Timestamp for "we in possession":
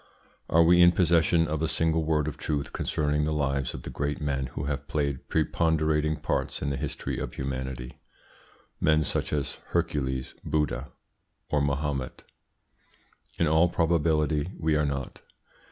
0.63-1.47